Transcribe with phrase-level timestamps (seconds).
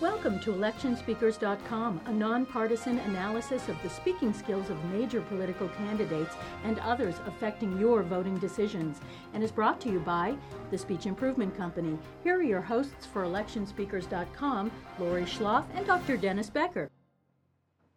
[0.00, 6.78] Welcome to electionspeakers.com, a nonpartisan analysis of the speaking skills of major political candidates and
[6.78, 9.00] others affecting your voting decisions,
[9.34, 10.36] and is brought to you by
[10.70, 11.98] the Speech Improvement Company.
[12.22, 16.16] Here are your hosts for electionspeakers.com, Lori Schloff and Dr.
[16.16, 16.88] Dennis Becker.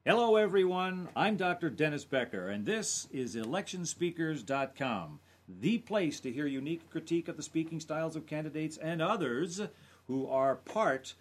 [0.03, 1.07] Hello, everyone.
[1.15, 1.69] I'm Dr.
[1.69, 7.79] Dennis Becker, and this is electionspeakers.com, the place to hear unique critique of the speaking
[7.79, 9.61] styles of candidates and others
[10.07, 11.15] who are part of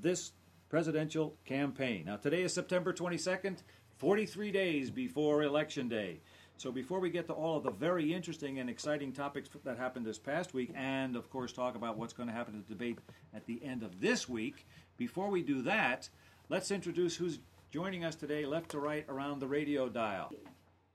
[0.00, 0.32] this
[0.68, 2.04] presidential campaign.
[2.06, 3.62] Now, today is September 22nd,
[3.98, 6.20] 43 days before Election Day.
[6.56, 10.06] So, before we get to all of the very interesting and exciting topics that happened
[10.06, 12.98] this past week, and of course, talk about what's going to happen in the debate
[13.34, 16.08] at the end of this week, before we do that,
[16.48, 20.30] let's introduce who's joining us today, left to right around the radio dial.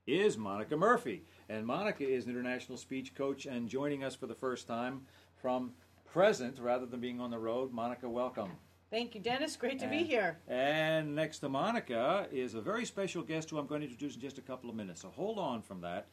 [0.06, 1.24] Is Monica Murphy.
[1.48, 5.02] And Monica is an international speech coach and joining us for the first time
[5.36, 5.72] from
[6.10, 7.72] present rather than being on the road.
[7.72, 8.50] Monica, welcome.
[8.90, 9.56] Thank you, Dennis.
[9.56, 10.38] Great to and, be here.
[10.48, 14.20] And next to Monica is a very special guest who I'm going to introduce in
[14.20, 15.02] just a couple of minutes.
[15.02, 16.06] So hold on from that.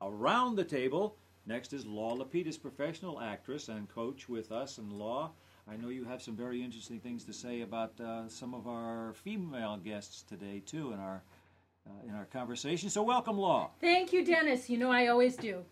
[0.00, 4.78] Around the table, next is Law Lapidus, professional actress and coach with us.
[4.78, 5.32] And Law,
[5.68, 9.12] I know you have some very interesting things to say about uh, some of our
[9.12, 11.22] female guests today too in our
[11.86, 12.90] uh, in our conversation.
[12.90, 13.70] So welcome, Law.
[13.80, 14.70] Thank you, Dennis.
[14.70, 15.64] You know I always do.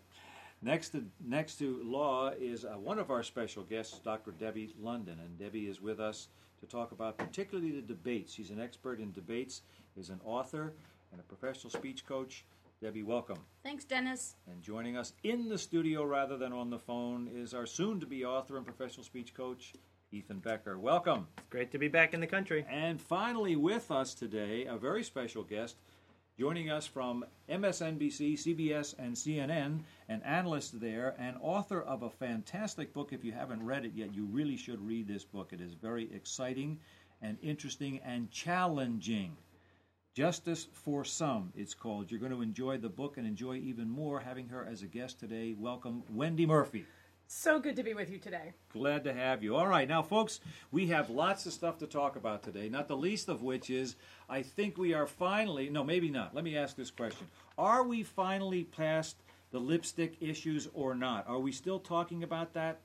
[0.61, 4.33] Next to next to Law is uh, one of our special guests, Dr.
[4.33, 6.27] Debbie London, and Debbie is with us
[6.61, 8.35] to talk about particularly the debates.
[8.35, 9.63] He's an expert in debates,
[9.97, 10.75] is an author
[11.13, 12.45] and a professional speech coach.
[12.81, 13.39] Debbie, welcome.
[13.65, 14.37] Thanks, Dennis.
[14.49, 18.07] And joining us in the studio rather than on the phone is our soon to
[18.07, 19.73] be author and professional speech coach,
[20.13, 20.79] Ethan Becker.
[20.79, 21.27] Welcome.
[21.39, 22.65] It's great to be back in the country.
[22.71, 25.77] And finally, with us today, a very special guest,
[26.39, 32.95] joining us from MSNBC, CBS, and CNN, an analyst there, and author of a fantastic
[32.95, 33.13] book.
[33.13, 35.53] If you haven't read it yet, you really should read this book.
[35.53, 36.79] It is very exciting
[37.23, 39.37] and interesting and challenging.
[40.15, 42.09] Justice for Some, it's called.
[42.09, 45.19] You're going to enjoy the book and enjoy even more having her as a guest
[45.19, 45.57] today.
[45.59, 46.87] Welcome, Wendy Murphy.
[47.31, 48.55] So good to be with you today.
[48.73, 49.55] Glad to have you.
[49.55, 50.41] All right, now, folks,
[50.71, 53.97] we have lots of stuff to talk about today, not the least of which is
[54.31, 56.35] I think we are finally, no, maybe not.
[56.35, 57.27] Let me ask this question
[57.59, 59.17] Are we finally past
[59.51, 61.29] the lipstick issues or not?
[61.29, 62.81] Are we still talking about that?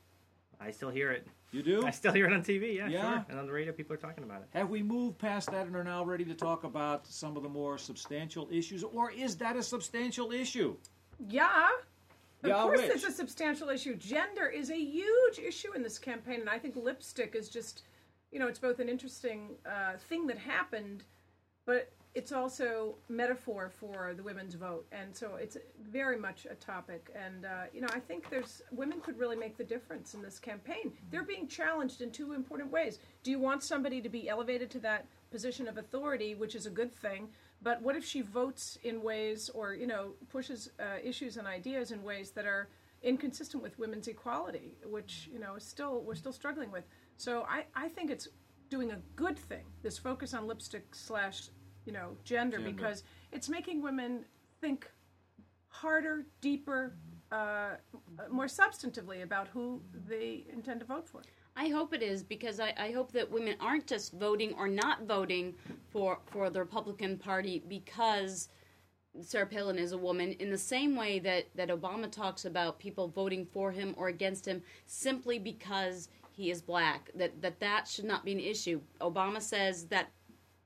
[0.60, 1.26] I still hear it.
[1.50, 1.86] You do?
[1.86, 3.00] I still hear it on TV, yeah, Yeah?
[3.00, 3.26] sure.
[3.30, 4.48] And on the radio, people are talking about it.
[4.50, 7.48] Have we moved past that and are now ready to talk about some of the
[7.48, 10.76] more substantial issues, or is that a substantial issue?
[11.28, 11.68] Yeah.
[12.44, 13.96] Of Yeah, course, it's a substantial issue.
[13.96, 17.84] Gender is a huge issue in this campaign, and I think lipstick is just,
[18.30, 21.04] you know, it's both an interesting uh, thing that happened,
[21.64, 25.56] but it's also metaphor for the women's vote, and so it's
[25.90, 27.10] very much a topic.
[27.16, 30.38] And uh, you know, I think there's women could really make the difference in this
[30.38, 30.92] campaign.
[31.10, 32.98] They're being challenged in two important ways.
[33.22, 36.70] Do you want somebody to be elevated to that position of authority, which is a
[36.70, 37.28] good thing?
[37.64, 41.90] But what if she votes in ways, or you know, pushes uh, issues and ideas
[41.90, 42.68] in ways that are
[43.02, 46.84] inconsistent with women's equality, which you know is still we're still struggling with.
[47.16, 48.28] So I, I think it's
[48.68, 49.64] doing a good thing.
[49.82, 51.48] This focus on lipstick slash
[51.86, 52.70] you know gender, Gender.
[52.72, 53.02] because
[53.32, 54.26] it's making women
[54.60, 54.90] think
[55.68, 56.96] harder, deeper,
[57.32, 57.72] uh,
[58.30, 61.22] more substantively about who they intend to vote for.
[61.56, 65.04] I hope it is because I, I hope that women aren't just voting or not
[65.04, 65.54] voting
[65.90, 68.48] for, for the Republican Party because
[69.20, 73.06] Sarah Palin is a woman, in the same way that, that Obama talks about people
[73.06, 77.10] voting for him or against him simply because he is black.
[77.14, 78.80] That that, that should not be an issue.
[79.00, 80.10] Obama says that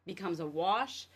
[0.07, 1.09] becomes a wash.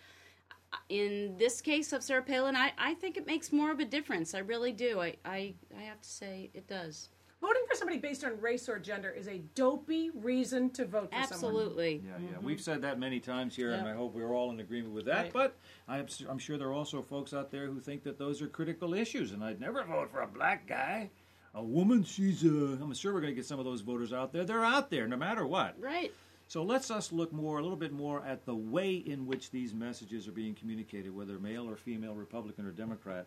[0.91, 4.35] In this case of Sarah Palin, I, I think it makes more of a difference.
[4.35, 5.01] I really do.
[5.01, 7.09] I, I, I have to say it does.
[7.43, 11.23] Voting for somebody based on race or gender is a dopey reason to vote for
[11.25, 11.25] someone.
[11.25, 12.03] Absolutely.
[12.07, 12.39] Yeah, yeah.
[12.41, 15.23] We've said that many times here, and I hope we're all in agreement with that.
[15.25, 15.33] Right.
[15.33, 15.57] But
[15.89, 18.47] I'm, s- I'm sure there are also folks out there who think that those are
[18.47, 21.11] critical issues, and I'd never vote for a black guy.
[21.55, 24.33] A woman, she's uh I'm sure we're going to get some of those voters out
[24.33, 24.45] there.
[24.45, 25.75] They're out there, no matter what.
[25.79, 26.13] Right.
[26.49, 29.75] So let's us look more, a little bit more at the way in which these
[29.75, 33.27] messages are being communicated, whether male or female, Republican or Democrat.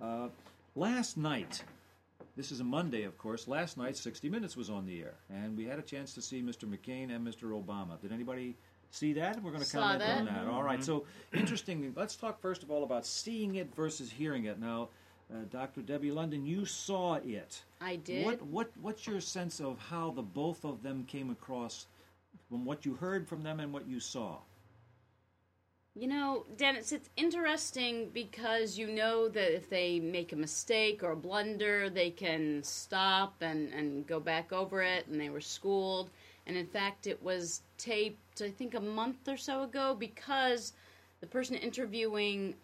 [0.00, 0.28] Uh,
[0.74, 1.64] last night,
[2.36, 3.48] this is a Monday, of course.
[3.48, 6.42] Last night, 60 Minutes was on the air, and we had a chance to see
[6.42, 6.64] Mr.
[6.64, 7.50] McCain and Mr.
[7.50, 8.00] Obama.
[8.00, 8.56] Did anybody
[8.90, 9.42] see that?
[9.42, 10.18] We're going to Saw comment that.
[10.18, 10.46] on that.
[10.46, 10.84] All right.
[10.84, 11.92] So interesting.
[11.96, 14.60] Let's talk first of all about seeing it versus hearing it.
[14.60, 14.90] Now,
[15.32, 15.80] uh, Dr.
[15.80, 17.62] Debbie London, you saw it.
[17.80, 18.24] I did.
[18.24, 21.86] What what what's your sense of how the both of them came across
[22.48, 24.36] from what you heard from them and what you saw?
[25.98, 31.12] You know, Dennis, it's interesting because you know that if they make a mistake or
[31.12, 36.10] a blunder, they can stop and, and go back over it, and they were schooled.
[36.46, 40.74] And in fact, it was taped, I think, a month or so ago because
[41.22, 42.56] the person interviewing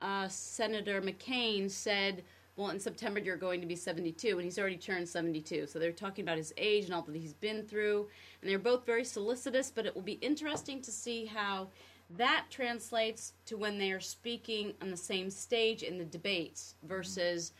[0.00, 2.24] uh, Senator McCain said,
[2.56, 5.66] Well, in September you're going to be 72, and he's already turned 72.
[5.66, 8.08] So they're talking about his age and all that he's been through.
[8.40, 11.68] And they're both very solicitous, but it will be interesting to see how
[12.16, 17.52] that translates to when they are speaking on the same stage in the debates versus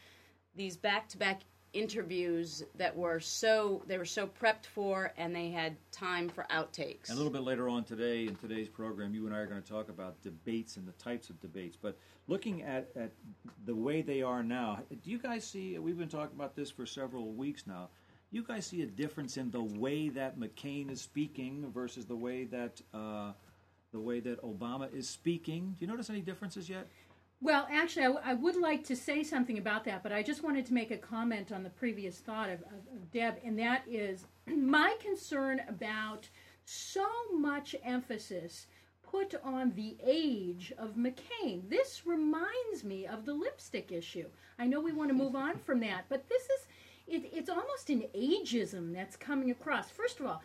[0.57, 1.43] these back-to-back
[1.73, 7.09] interviews that were so they were so prepped for and they had time for outtakes.
[7.09, 9.63] And a little bit later on today in today's program, you and I are going
[9.63, 11.77] to talk about debates and the types of debates.
[11.81, 13.13] But looking at, at
[13.67, 15.79] the way they are now, do you guys see?
[15.79, 17.89] We've been talking about this for several weeks now.
[18.33, 22.45] You guys see a difference in the way that McCain is speaking versus the way
[22.45, 23.33] that uh,
[23.93, 25.77] the way that Obama is speaking?
[25.79, 26.89] Do you notice any differences yet?
[27.43, 30.43] Well, actually, I, w- I would like to say something about that, but I just
[30.43, 33.83] wanted to make a comment on the previous thought of, of, of Deb, and that
[33.89, 36.29] is my concern about
[36.65, 38.67] so much emphasis
[39.03, 41.69] put on the age of McCain.
[41.69, 44.29] This reminds me of the lipstick issue.
[44.59, 46.67] I know we want to move on from that, but this is
[47.09, 49.91] it, it's almost an ageism that's coming across.
[49.91, 50.43] First of all,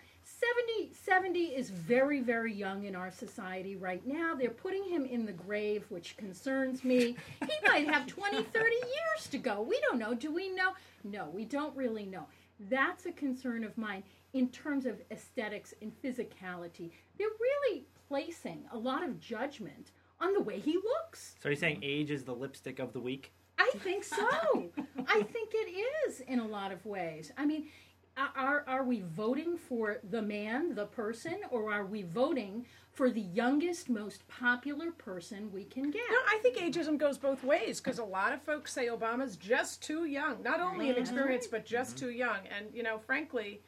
[0.54, 4.36] 70, 70 is very, very young in our society right now.
[4.36, 7.16] They're putting him in the grave, which concerns me.
[7.42, 9.62] He might have 20, 30 years to go.
[9.62, 10.14] We don't know.
[10.14, 10.74] Do we know?
[11.04, 12.26] No, we don't really know.
[12.70, 14.04] That's a concern of mine
[14.34, 16.92] in terms of aesthetics and physicality.
[17.18, 21.36] They're really placing a lot of judgment on the way he looks.
[21.42, 23.32] So are you saying age is the lipstick of the week?
[23.58, 24.70] I think so.
[25.08, 27.32] I think it is in a lot of ways.
[27.38, 27.68] I mean,
[28.18, 33.22] are are we voting for the man, the person, or are we voting for the
[33.22, 36.04] youngest, most popular person we can get?
[36.10, 39.82] No, I think ageism goes both ways because a lot of folks say Obama's just
[39.82, 42.06] too young, not only in experience but just mm-hmm.
[42.06, 42.40] too young.
[42.56, 43.62] And you know, frankly,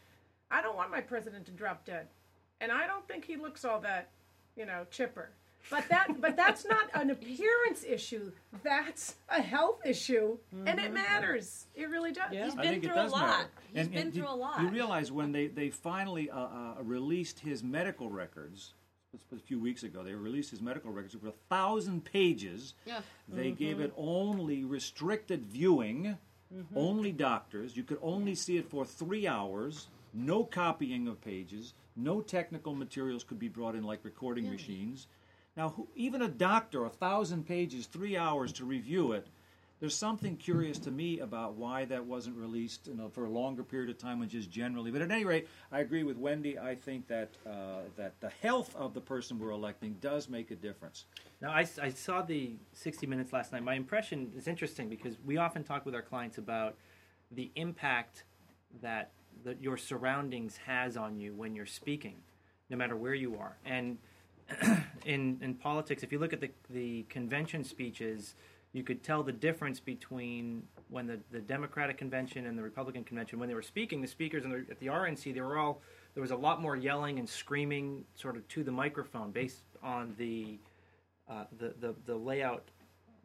[0.49, 2.07] I don't want my president to drop dead,
[2.61, 4.09] and I don't think he looks all that,
[4.55, 5.31] you know, chipper.
[5.69, 8.31] But that, but that's not an appearance issue.
[8.63, 11.65] That's a health issue, and it matters.
[11.75, 12.31] It really does.
[12.31, 13.27] He's been think through it does a lot.
[13.27, 13.49] matter.
[13.73, 14.61] He's and, been and through you, a lot.
[14.61, 18.73] You realize when they, they finally uh, uh, released his medical records
[19.33, 22.73] a few weeks ago, they released his medical records over a thousand pages.
[22.85, 22.99] Yeah.
[23.27, 23.55] They Mm-hmm.
[23.63, 26.17] gave it only restricted viewing,
[26.55, 26.77] Mm-hmm.
[26.77, 27.75] only doctors.
[27.75, 29.87] You could only see it for three hours.
[30.13, 31.73] No copying of pages.
[31.97, 35.07] No technical materials could be brought in like recording machines.
[35.57, 39.27] Now, who, even a doctor, a thousand pages, three hours to review it.
[39.79, 43.63] There's something curious to me about why that wasn't released you know, for a longer
[43.63, 44.89] period of time which is generally.
[44.89, 46.57] But at any rate, I agree with Wendy.
[46.57, 50.55] I think that uh, that the health of the person we're electing does make a
[50.55, 51.05] difference.
[51.41, 53.63] Now, I, I saw the 60 Minutes last night.
[53.63, 56.75] My impression is interesting because we often talk with our clients about
[57.31, 58.23] the impact
[58.81, 59.11] that
[59.59, 62.15] your surroundings has on you when you're speaking,
[62.69, 63.57] no matter where you are.
[63.63, 63.97] And
[65.05, 68.35] in in politics, if you look at the the convention speeches,
[68.73, 73.39] you could tell the difference between when the, the Democratic convention and the Republican convention
[73.39, 74.01] when they were speaking.
[74.01, 75.81] The speakers in the, at the RNC they were all
[76.13, 80.15] there was a lot more yelling and screaming sort of to the microphone based on
[80.17, 80.59] the
[81.29, 82.69] uh, the, the the layout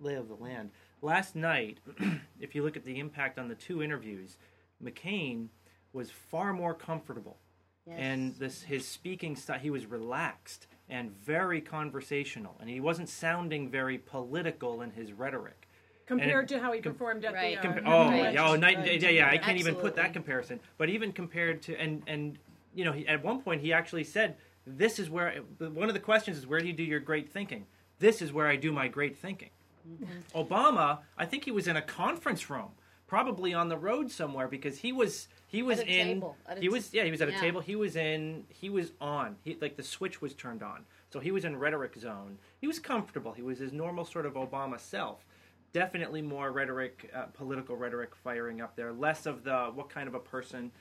[0.01, 0.71] lay of the land.
[1.01, 1.79] Last night,
[2.41, 4.37] if you look at the impact on the two interviews,
[4.83, 5.49] McCain
[5.93, 7.39] was far more comfortable,
[7.87, 13.71] and this his speaking style he was relaxed and very conversational, and he wasn't sounding
[13.71, 15.67] very political in his rhetoric.
[16.05, 17.61] Compared And- to how he performed at Right.
[17.61, 17.69] the.
[17.69, 18.35] Uh, Compa- oh, Right.
[18.35, 18.93] yeah, oh, night and day.
[18.93, 19.03] Right.
[19.03, 20.61] Yeah, yeah, I can't even put that comparison.
[20.77, 22.39] But even compared to and and
[22.75, 26.01] you know, he, at one point he actually said, "This is where one of the
[26.01, 27.67] questions is where do you do your great thinking?
[27.99, 29.51] This is where I do my great thinking."
[29.89, 30.39] Mm-hmm.
[30.39, 32.73] Obama, I think he was in a conference room,
[33.13, 36.57] probably on the road somewhere because he was he was At a in table, at
[36.57, 39.37] a he was yeah he was at a table he was in he was on
[39.45, 40.87] he like the switch was turned on.
[41.11, 42.39] So he was in rhetoric zone.
[42.59, 43.35] He was comfortable.
[43.35, 45.27] He was his normal sort of Obama self.
[45.75, 50.15] Definitely more rhetoric uh, political rhetoric firing up there less of the what kind of
[50.15, 50.73] a person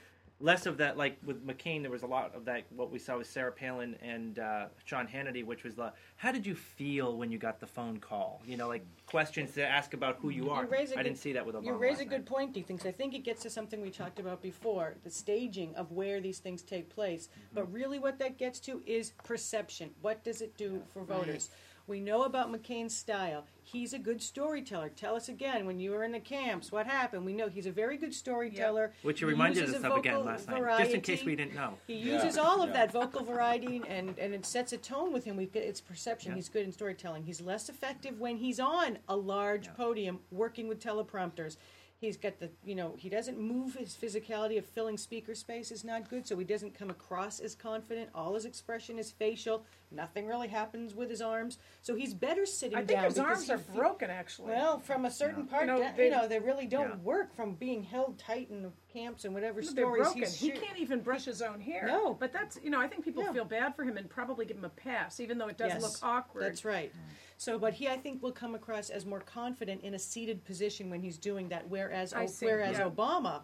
[0.42, 3.18] less of that like with McCain there was a lot of that what we saw
[3.18, 7.32] with Sarah Palin and uh, Sean Hannity which was the how did you feel when
[7.32, 10.64] you got the phone call you know like questions to ask about who you are
[10.64, 12.26] a I good- didn't see that with Obama You raise a good night.
[12.26, 12.86] point, do you think?
[12.86, 16.40] I think it gets to something we talked about before, the staging of where these
[16.40, 17.28] things take place.
[17.28, 17.56] Mm-hmm.
[17.56, 19.92] But really, what that gets to is perception.
[20.02, 21.50] What does it do for voters?
[21.92, 23.44] We know about McCain's style.
[23.64, 24.88] He's a good storyteller.
[24.96, 26.72] Tell us again when you were in the camps.
[26.72, 27.26] What happened?
[27.26, 28.94] We know he's a very good storyteller.
[29.02, 31.54] Which you He reminded us a of again last night, just in case we didn't
[31.54, 31.74] know.
[31.88, 32.14] He Yeah.
[32.24, 32.76] uses all of Yeah.
[32.76, 35.36] that vocal variety, and, and it sets a tone with him.
[35.36, 36.32] We get it's perception.
[36.32, 36.38] Yeah.
[36.38, 37.26] He's good in storytelling.
[37.26, 39.74] He's less effective when he's on a large Yeah.
[39.74, 41.58] podium working with teleprompters.
[42.02, 45.84] He's got the you know he doesn't move his physicality of filling speaker space is
[45.84, 48.10] not good, so he doesn't come across as confident.
[48.16, 49.64] All his expression is facial.
[49.92, 52.84] Nothing really happens with his arms, so he's better sitting down.
[52.84, 53.06] I think down.
[53.06, 54.48] his arms are fe- broken, actually.
[54.50, 56.96] Well, from a certain part, You know, down- they- you know, they really don't Yeah.
[57.04, 60.22] work from being held tight in the camps and whatever They're stories broken.
[60.24, 61.86] he's He can't even brush his own hair.
[61.88, 62.14] No.
[62.14, 64.66] but that's you know I think people feel bad for him and probably give him
[64.66, 66.44] a pass, even though it does Yes, look awkward.
[66.44, 66.92] That's right.
[67.38, 70.92] So, but he, I think, will come across as more confident in a seated position
[70.92, 71.68] when he's doing that.
[71.70, 72.88] Whereas, I O- see, whereas yeah.
[72.88, 73.42] Obama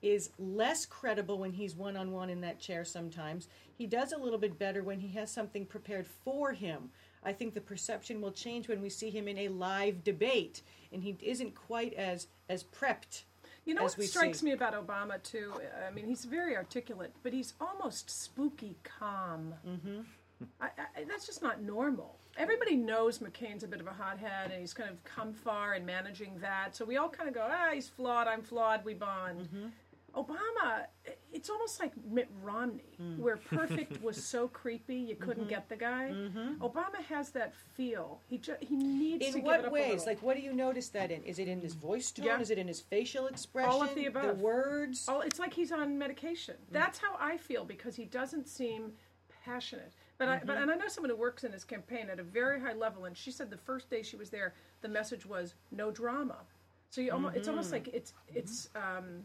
[0.00, 2.84] is less credible when he's one on one in that chair.
[2.86, 6.90] Sometimes he does a little bit better when he has something prepared for him.
[7.22, 11.02] I think the perception will change when we see him in a live debate, and
[11.02, 13.24] he isn't quite as as prepped.
[13.64, 15.52] You know what strikes me about Obama too?
[15.86, 19.54] I mean, he's very articulate, but he's almost spooky calm.
[19.66, 20.00] Mm-hmm.
[20.60, 22.18] I, I, that's just not normal.
[22.36, 25.86] Everybody knows McCain's a bit of a hothead, and he's kind of come far in
[25.86, 26.74] managing that.
[26.74, 28.26] So we all kind of go, ah, he's flawed.
[28.26, 28.84] I'm flawed.
[28.84, 29.42] We bond.
[29.42, 29.66] Mm-hmm.
[30.16, 30.84] Obama,
[31.32, 33.18] it's almost like Mitt Romney, Mm.
[33.18, 35.50] where perfect was so creepy you couldn't Mm-hmm.
[35.50, 36.12] get the guy.
[36.60, 38.20] Obama has that feel.
[38.28, 40.06] He ju- he needs to In what ways?
[40.06, 41.22] Like, what do you notice that in?
[41.24, 42.26] Is it in his voice tone?
[42.26, 42.40] Yeah.
[42.40, 43.70] Is it in his facial expression?
[43.70, 44.38] All of the above.
[44.38, 45.06] The words.
[45.08, 46.54] Oh, it's like he's on medication.
[46.70, 48.92] That's how I feel because he doesn't seem
[49.44, 49.92] passionate.
[50.16, 52.60] But I, but and I know someone who works in his campaign at a very
[52.60, 55.90] high level, and she said the first day she was there, the message was no
[55.90, 56.36] drama.
[56.90, 59.24] So you almost, it's almost like it's it's um,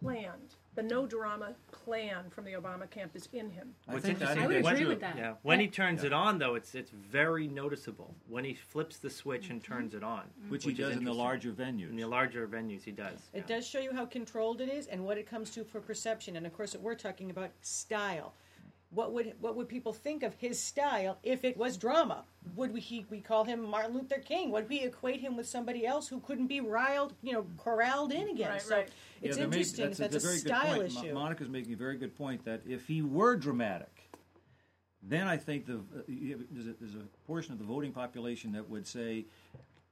[0.00, 0.54] planned.
[0.74, 3.74] The no drama plan from the Obama camp is in him.
[3.88, 4.88] I What's think, I interesting think I would that's agree true.
[4.90, 5.16] with that.
[5.16, 8.14] Yeah, when he turns it on, though, it's it's very noticeable.
[8.28, 9.72] When he flips the switch and mm-hmm.
[9.72, 11.90] turns it on, Which he is does in the larger venues.
[11.90, 13.18] In the larger venues, he does.
[13.32, 13.56] It yeah.
[13.56, 16.36] does show you how controlled it is and what it comes to for perception.
[16.36, 18.34] And of course, we're talking about style.
[18.90, 22.24] What would what would people think of his style if it was drama?
[22.56, 24.50] Would we he, we call him Martin Luther King?
[24.52, 28.30] Would we equate him with somebody else who couldn't be riled, you know, corralled in
[28.30, 28.48] again?
[28.52, 28.88] Right, so right.
[29.20, 29.84] it's Yeah, there may- interesting.
[29.86, 30.94] that's, that's, a, a, very style good point.
[30.94, 31.14] Mo- issue.
[31.14, 34.10] Monica's making a very good point that if he were dramatic,
[35.02, 38.52] then I think the uh, you- there's, a, there's a portion of the voting population
[38.52, 39.26] that would say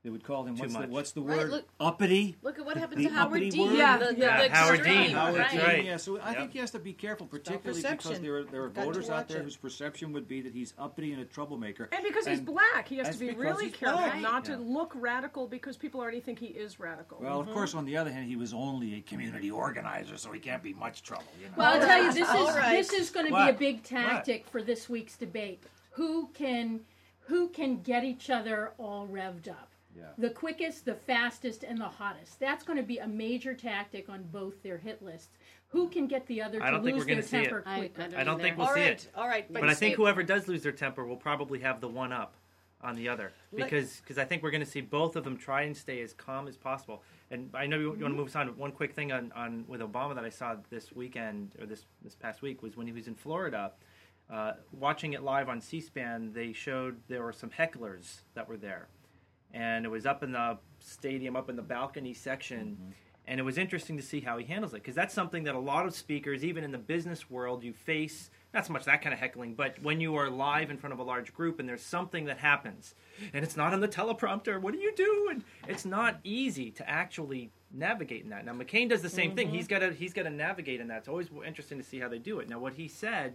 [0.07, 2.37] they would call him what's the, what's the Right, word look- uppity.
[2.41, 3.67] Look at what happened The to Howard uppity Dean.
[3.67, 3.77] word?
[3.77, 4.43] Yeah, the, the, yeah.
[4.47, 5.51] the Howard Dean, Howard right?
[5.51, 5.85] Dean, right.
[5.85, 6.39] Yeah, so I Yep.
[6.39, 9.39] think he has to be careful, particularly because there are, there are voters out there
[9.39, 9.43] it.
[9.43, 11.89] whose perception would be that he's uppity and a troublemaker.
[11.91, 14.21] And because he's black, he has to be really careful black.
[14.21, 17.19] not to look radical because people already think he is radical.
[17.21, 17.55] Well, of mm-hmm.
[17.55, 20.73] course, on the other hand, he was only a community organizer, so he can't be
[20.73, 21.25] much trouble.
[21.41, 21.55] You know?
[21.57, 22.77] Well, I'll tell you, this is right.
[22.77, 25.65] this is going to be a big tactic for this week's debate.
[25.91, 26.83] Who can
[27.27, 29.71] who can get each other all revved up?
[29.97, 30.05] Yeah.
[30.19, 32.39] The quickest, the fastest, and the hottest.
[32.39, 35.29] That's going to be a major tactic on both their hit lists.
[35.69, 37.43] Who can get the other I to don't think lose we're gonna their see it.
[37.45, 38.03] temper I, quicker?
[38.03, 39.11] I don't, I don't think we'll all see right, it.
[39.17, 39.53] all right.
[39.53, 42.35] But I think see- whoever does lose their temper will probably have the one up
[42.83, 45.37] on the other Let- because cause I think we're going to see both of them
[45.37, 47.03] try and stay as calm as possible.
[47.31, 48.49] And I know you, you want to move us on.
[48.57, 52.15] One quick thing on, on with Obama that I saw this weekend or this this
[52.15, 53.73] past week was when he was in Florida.
[54.31, 58.89] Uh, watching it live on C-SPAN, they showed there were some hecklers that were there,
[59.53, 62.77] and it was up in the stadium, up in the balcony section.
[62.81, 62.91] Mm-hmm.
[63.29, 65.59] And it was interesting to see how he handles it because that's something that a
[65.59, 68.31] lot of speakers, even in the business world, you face.
[68.55, 71.01] Not so much that kind of heckling, but when you are live in front of
[71.01, 72.95] a large group and there's something that happens
[73.35, 75.29] and it's not on the teleprompter, what do you do?
[75.31, 78.47] And it's not easy to actually navigate in that.
[78.47, 79.51] Now McCain does the same thing.
[79.51, 79.81] He's mm-hmm.
[79.81, 80.99] got to he's got to navigate in that.
[80.99, 82.49] It's always interesting to see how they do it.
[82.49, 83.35] Now what he said,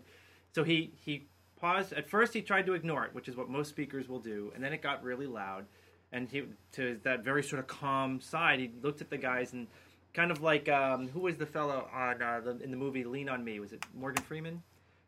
[0.56, 1.27] so he he
[1.60, 1.91] paused.
[1.94, 4.63] At first he tried to ignore it, which is what most speakers will do, and
[4.63, 5.65] then it got really loud
[6.12, 9.68] and he to that very sort of calm side he looked at the guys and
[10.13, 13.30] kind of like um, who was the fellow on uh, the, in the movie lean
[13.30, 13.60] on me?
[13.60, 14.62] Was it morgan freeman?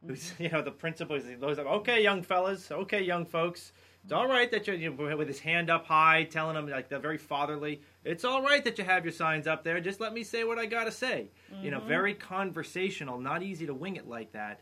[0.06, 3.72] Who's you know the principal he goes like okay young fellas okay young folks.
[4.04, 6.90] It's all right that you're you know, with his hand up high telling them like
[6.90, 9.80] the very fatherly it's all right that you have your signs up there.
[9.80, 11.30] Just let me say what i gotta say.
[11.62, 14.60] You know very conversational not easy to wing it like that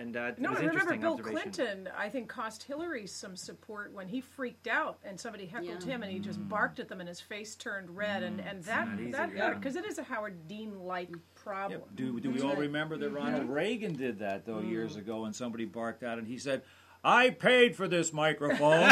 [0.00, 1.18] and uh, it No, was I remember Bill.
[1.18, 1.88] Clinton.
[1.96, 5.94] I think cost Hillary some support when he freaked out and somebody heckled Yeah.
[5.94, 8.88] him and he just barked at them and his face turned red and and that
[8.88, 9.54] not easy, that yeah.
[9.54, 11.80] because it is a Howard Dean like problem.
[11.80, 11.88] Yep.
[11.96, 15.64] Do, do we all remember that Ronald Reagan did that though years ago, and somebody
[15.64, 16.62] barked out, and he said,
[17.02, 18.80] I paid for this microphone.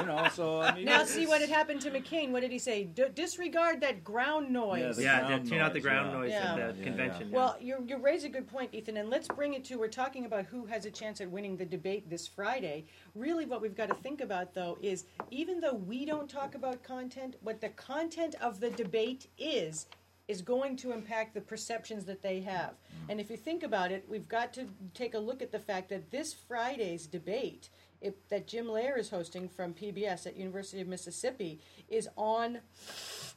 [0.00, 2.30] you know, so I mean, Now it's- see what had happened to McCain.
[2.30, 2.84] What did he say?
[2.84, 4.96] D- disregard that ground noise.
[4.96, 6.18] the yeah, ground to tune out the noise, ground yeah.
[6.18, 6.68] noise Yeah.
[6.68, 7.28] at the Yeah, convention.
[7.30, 7.36] yeah.
[7.36, 10.26] Well, you you raise a good point, Ethan, and let's bring it to we're talking
[10.26, 12.84] about who has a chance at winning the debate this Friday.
[13.14, 16.82] Really, what we've got to think about though is even though we don't talk about
[16.82, 19.86] content, what the content of the debate is
[20.26, 22.70] is going to impact the perceptions that they have.
[22.70, 23.10] Mm-hmm.
[23.10, 25.90] And if you think about it, we've got to take a look at the fact
[25.90, 27.68] that this Friday's debate
[28.04, 32.58] if, that Jim Lehrer is hosting from PBS at University of Mississippi is on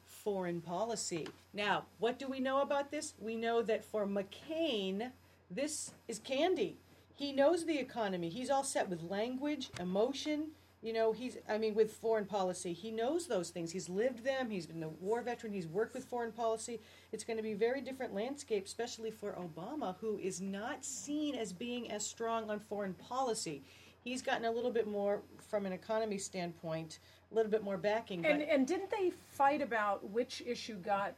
[0.06, 1.27] foreign policy.
[1.53, 3.13] Now, what do we know about this?
[3.17, 5.12] We know that for McCain,
[5.50, 6.77] this is candy.
[7.15, 8.29] He knows the economy.
[8.29, 10.50] He's all set with language, emotion.
[10.81, 12.72] You know, he's, I mean, with foreign policy.
[12.72, 13.72] He knows those things.
[13.72, 14.50] He's lived them.
[14.50, 15.51] He's been a war veteran.
[15.51, 16.79] He's worked with foreign policy.
[17.12, 21.36] It's going to be a very different landscape, especially for Obama, who is not seen
[21.36, 23.63] as being as strong on foreign policy.
[24.03, 27.00] He's gotten a little bit more, from an economy standpoint,
[27.31, 28.25] a little bit more backing.
[28.25, 31.15] And and didn't they fight about which issue got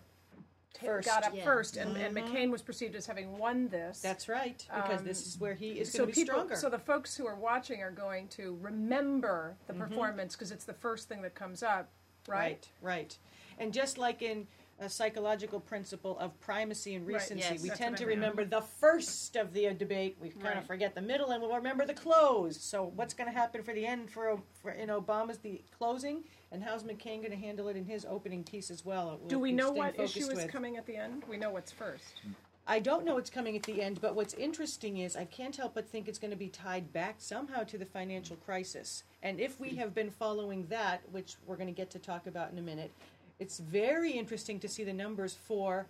[0.73, 1.07] ta- First.
[1.07, 1.43] got up Yeah.
[1.43, 1.77] first?
[1.77, 4.01] And, and McCain was perceived as having won this.
[4.01, 6.55] That's right, because this is where he is so going to be people, stronger.
[6.55, 9.81] so the folks who are watching are going to remember the Mm-hmm.
[9.83, 11.89] performance because it's the first thing that comes up,
[12.27, 12.37] right?
[12.37, 13.17] right, right.
[13.57, 14.47] And just like in
[14.81, 18.07] a psychological principle of primacy and Right, recency, yes, we that's tend what to I
[18.07, 18.19] meant.
[18.21, 20.15] remember the first of the uh, debate.
[20.21, 20.57] We kind Right.
[20.57, 22.57] of forget the middle, and we'll remember the close.
[22.61, 26.63] So, what's going to happen for the end for, for in Obama's the closing, and
[26.63, 29.17] how's McCain going to handle it in his opening piece as well?
[29.19, 30.51] We'll Do we know what issue is with.
[30.51, 31.23] coming at the end?
[31.29, 32.21] We know what's first.
[32.67, 35.73] I don't know what's coming at the end, but what's interesting is I can't help
[35.73, 39.03] but think it's going to be tied back somehow to the financial crisis.
[39.23, 42.51] And if we have been following that, which we're going to get to talk about
[42.51, 42.91] in a minute,
[43.39, 45.87] it's very interesting to see the numbers for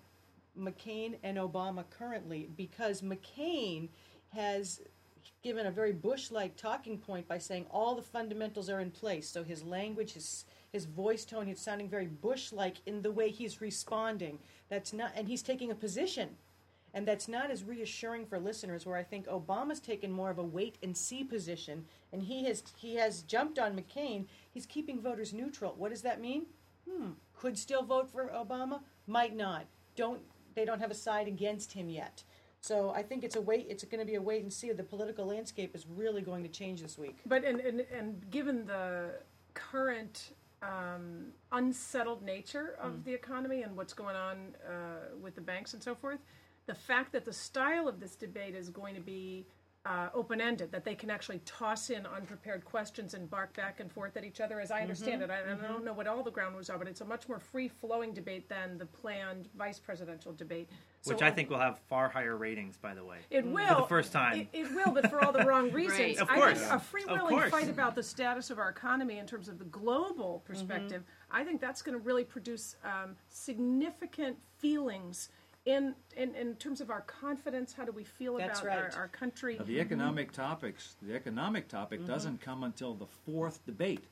[0.57, 3.89] McCain and Obama currently because McCain
[4.33, 4.81] has
[5.41, 9.29] given a very Bush-like talking point by saying all the fundamentals are in place.
[9.29, 13.61] So his language, his his voice tone, he's sounding very Bush-like in the way he's
[13.61, 14.37] responding.
[14.69, 16.29] That's not, and he's taking a position,
[16.93, 18.85] and that's not as reassuring for listeners.
[18.85, 22.63] Where I think Obama's taken more of a wait and see position, and he has
[22.77, 24.25] he has jumped on McCain.
[24.51, 25.73] He's keeping voters neutral.
[25.77, 26.45] What does that mean?
[26.89, 27.11] Hmm.
[27.35, 28.81] Could still vote for Obama.
[29.07, 29.65] Might not.
[29.95, 30.21] Don't
[30.55, 32.23] they don't have a side against him yet.
[32.61, 33.67] So I think it's a wait.
[33.69, 34.69] It's going to be a wait and see.
[34.69, 37.17] Of the political landscape is really going to change this week.
[37.25, 39.11] But and and, and given the
[39.53, 43.03] current um, unsettled nature of Mm.
[43.05, 46.19] the economy and what's going on uh, with the banks and so forth,
[46.65, 49.45] the fact that the style of this debate is going to be
[49.85, 54.17] uh, open-ended, that they can actually toss in unprepared questions and bark back and forth
[54.17, 55.31] at each other, as I understand Mm-hmm.
[55.31, 55.61] it.
[55.61, 57.39] I, I don't know what all the ground rules are, but it's a much more
[57.39, 60.69] free-flowing debate than the planned vice presidential debate.
[61.01, 63.19] So Which I think will have far higher ratings, by the way.
[63.29, 63.67] It will.
[63.67, 64.41] For the first time.
[64.41, 65.99] It, it will, but for all the wrong reasons.
[65.99, 66.17] Right.
[66.19, 66.59] Of I course.
[66.59, 70.43] think a freewheeling fight about the status of our economy in terms of the global
[70.45, 75.29] perspective, I think that's going to really produce um, significant feelings
[75.69, 77.73] in, in in terms of our confidence.
[77.73, 78.93] How do we feel That's about right.
[78.95, 79.57] our, our country?
[79.57, 82.07] Now, the economic topics, the economic topic Mm-hmm.
[82.11, 84.03] doesn't come until the fourth debate,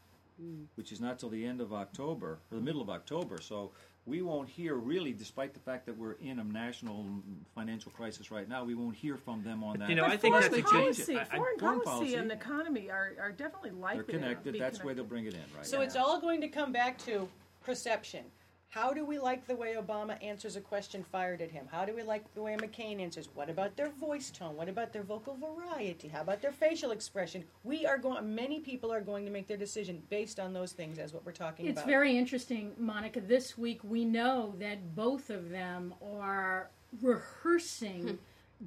[0.75, 3.39] which is not till the end of October or the middle of October.
[3.41, 3.71] So
[4.05, 7.05] we won't hear really, despite the fact that we're in a national
[7.53, 9.89] financial crisis right now, we won't hear from them on that.
[9.89, 11.89] you know, But I think foreign that's a good- policy, I- I- foreign, foreign policy,
[12.13, 12.15] policy.
[12.15, 14.45] and economy are, are definitely likely they're connected.
[14.45, 15.65] to be That's where they'll bring it in, right?
[15.65, 17.27] So it's all going to come back to
[17.63, 18.23] perception.
[18.69, 21.67] How do we like the way Obama answers a question fired at him?
[21.71, 23.30] How do we like the way McCain answers?
[23.34, 24.58] What about their voice tone?
[24.58, 26.10] What about their vocal variety?
[26.10, 27.45] How about their facial expression?
[27.63, 28.36] We are going.
[28.36, 31.32] Many people are going to make their decision based on those things, as what we're
[31.32, 31.84] talking It's about.
[31.84, 33.21] It's very interesting, Monica.
[33.21, 36.69] This week we know that both of them are
[37.01, 38.15] rehearsing hmm.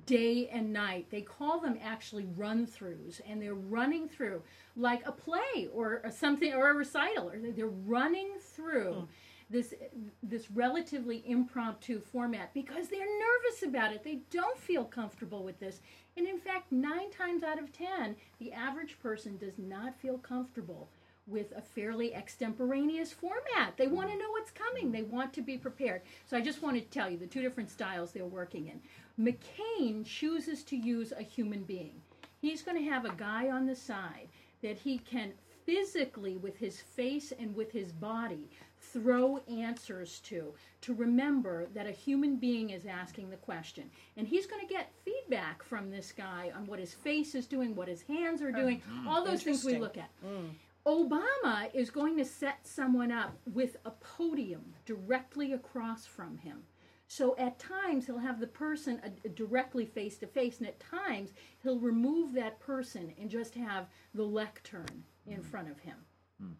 [0.06, 1.08] day and night.
[1.10, 4.42] They call them actually run throughs, and they're running through
[4.76, 7.28] like a play or a something or a recital.
[7.28, 9.04] Or they're running through hmm.
[9.50, 9.74] This
[10.22, 14.04] this relatively impromptu format because they're nervous about it.
[14.04, 15.80] They don't feel comfortable with this.
[16.16, 20.88] And in fact, nine times out of ten, the average person does not feel comfortable
[21.26, 23.76] with a fairly extemporaneous format.
[23.76, 24.90] They want to know what's coming.
[24.90, 26.02] They want to be prepared.
[26.26, 28.80] So I just want to tell you the two different styles they're working in.
[29.24, 32.00] McCain chooses to use a human being.
[32.40, 34.28] He's going to have a guy on the side
[34.62, 35.32] that he can
[35.66, 38.48] physically, with his face and with his body,
[38.80, 43.90] throw answers to, to remember that a human being is asking the question.
[44.16, 47.74] And he's going to get feedback from this guy on what his face is doing,
[47.74, 48.58] what his hands are hmm.
[48.58, 49.08] doing, hmm.
[49.08, 50.10] all those things we look at.
[50.24, 50.48] Hmm.
[50.86, 56.62] Obama is going to set someone up with a podium directly across from him.
[57.06, 61.32] So at times he'll have the person uh, directly face to face, and at times
[61.62, 65.96] he'll remove that person and just have the lectern in front of him.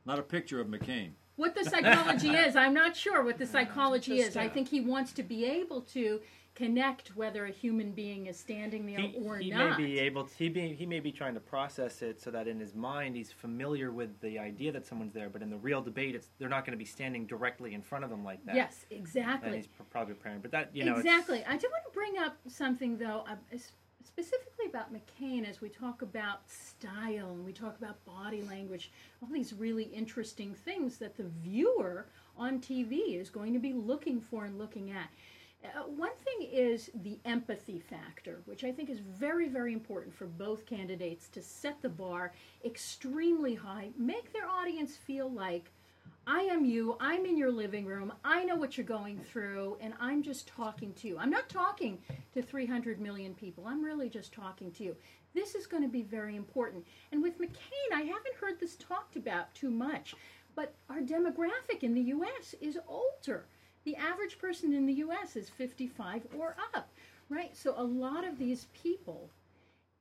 [0.04, 1.12] Not a picture of McCain.
[1.40, 4.36] What the psychology is, I'm not sure what the psychology is.
[4.36, 6.20] I think he wants to be able to
[6.54, 9.78] connect whether a human being is standing there He, or he not.
[9.78, 12.46] may be able to, he, be, he may be trying to process it so that
[12.46, 15.80] in his mind he's familiar with the idea that someone's there, but in the real
[15.80, 18.54] debate, it's, they're not going to be standing directly in front of them like that.
[18.54, 19.48] yes, exactly.
[19.48, 20.40] And he's probably preparing.
[20.40, 21.42] But that, you know, exactly.
[21.48, 23.72] I do want to bring up something though, uh, es-
[24.04, 28.90] specifically about McCain as we talk about style and we talk about body language,
[29.22, 34.20] all these really interesting things that the viewer on TV is going to be looking
[34.20, 35.10] for and looking at.
[35.62, 40.24] Uh, one thing is the empathy factor, which I think is very, very important for
[40.24, 42.32] both candidates to set the bar
[42.64, 45.70] extremely high, make their audience feel like
[46.32, 46.96] I am you.
[47.00, 48.12] I'm in your living room.
[48.24, 51.18] I know what you're going through, and I'm just talking to you.
[51.18, 51.98] I'm not talking
[52.34, 53.64] to 300 million people.
[53.66, 54.96] I'm really just talking to you.
[55.34, 56.86] This is going to be very important.
[57.10, 60.14] And with McCain, I haven't heard this talked about too much,
[60.54, 62.54] but our demographic in the U.S.
[62.60, 63.46] is older.
[63.82, 65.34] The average person in the U.S.
[65.34, 66.92] is 55 or up,
[67.28, 67.56] right?
[67.56, 69.30] So a lot of these people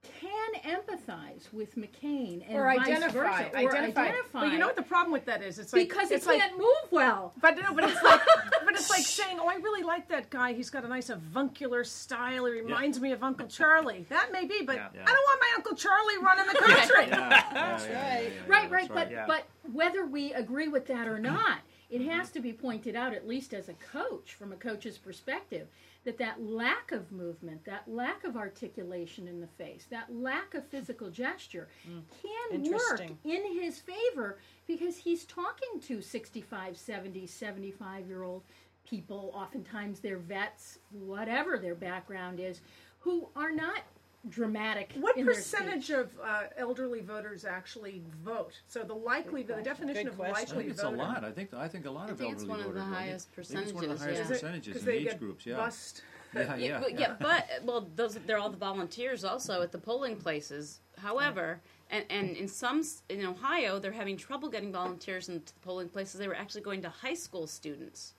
[0.04, 4.02] can empathize with McCain and or vice identify, versa, or identify.
[4.02, 4.40] identify.
[4.40, 5.60] But you know what the problem with that is?
[5.60, 7.34] It's like because it's it like, can't move well.
[7.42, 8.22] But no, but it's like,
[8.66, 10.54] but it's like saying, "Oh, I really like that guy.
[10.54, 12.46] He's got a nice avuncular style.
[12.46, 15.04] He reminds me of Uncle Charlie." That may be, but Yeah.
[15.06, 17.06] I don't want my Uncle Charlie running the country.
[17.10, 18.32] That's right.
[18.48, 19.26] Right, right, but yeah.
[19.28, 21.60] but whether we agree with that or not,
[21.90, 22.34] it has mm-hmm.
[22.34, 25.68] to be pointed out, at least as a coach, from a coach's perspective,
[26.10, 30.66] that that lack of movement, that lack of articulation in the face, that lack of
[30.66, 32.00] physical gesture, hmm.
[32.24, 38.42] can work in his favor because he's talking to 65, 70, 75 year old
[38.90, 39.32] people.
[39.36, 42.62] Oftentimes, they're vets, whatever their background is,
[42.98, 43.84] who are not
[44.28, 44.94] dramatic.
[45.00, 48.60] What in their percentage of uh, elderly voters actually vote?
[48.68, 50.36] So the likely, the definition Good of question.
[50.36, 51.24] I likely think it's a lot.
[51.24, 52.94] I think I think a lot I of think it's one of the voters.
[52.94, 53.72] Highest percentages.
[53.72, 54.24] it's one of the highest yeah.
[54.26, 55.46] Is it- percentages 'cause in age get groups.
[55.46, 55.56] Yeah.
[55.58, 56.02] Bust.
[56.36, 60.16] yeah, yeah, but, yeah, but well, those they're all the volunteers also at the polling
[60.16, 60.80] places.
[61.00, 65.90] However, and, and in some in Ohio, they're having trouble getting volunteers into the polling
[65.90, 66.20] places.
[66.20, 68.14] They were actually going to high school students.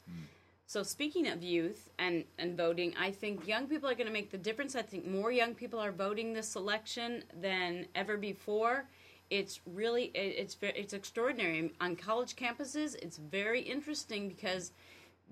[0.71, 4.31] So speaking of youth and, and voting, I think young people are going to make
[4.31, 4.77] the difference.
[4.77, 8.85] I think more young people are voting this election than ever before.
[9.31, 12.95] It's really it, it's it's extraordinary on college campuses.
[13.03, 14.71] It's very interesting because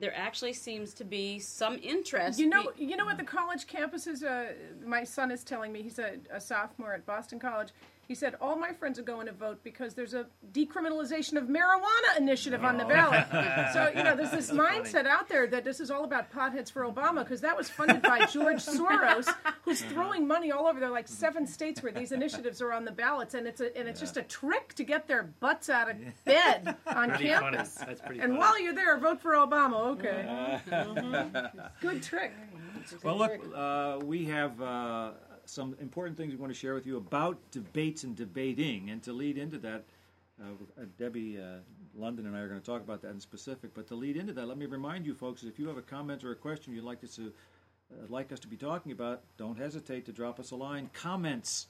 [0.00, 2.40] there actually seems to be some interest.
[2.40, 4.24] You know, you know what the college campuses.
[4.24, 7.68] Uh, my son is telling me he's a, a sophomore at Boston College.
[8.08, 12.16] He said all my friends are going to vote because there's a decriminalization of marijuana
[12.16, 13.26] initiative on the ballot.
[13.74, 16.84] so you know, there's this mindset out there that this is all about potheads for
[16.90, 19.28] Obama because that was funded by George Soros,
[19.60, 20.80] who's throwing money all over.
[20.80, 23.86] There like seven states where these initiatives are on the ballots, and it's a and
[23.86, 27.56] it's just a trick to get their butts out of bed on pretty funny.
[27.56, 27.74] campus.
[27.74, 28.40] That's pretty And funny.
[28.40, 29.98] while you're there, vote for Obama.
[29.98, 32.32] Okay, good trick.
[33.02, 35.10] Well, look, uh, we have uh,
[35.48, 39.12] some important things we want to share with you about debates and debating, and to
[39.12, 39.82] lead into that,
[40.40, 40.44] uh,
[40.80, 41.56] uh, Debbie uh,
[41.96, 43.74] London and I are going to talk about that in specific.
[43.74, 46.22] But to lead into that, let me remind you, folks, if you have a comment
[46.22, 47.32] or a question you'd like us to
[47.90, 50.90] uh, like us to be talking about, don't hesitate to drop us a line.
[50.92, 51.68] Comments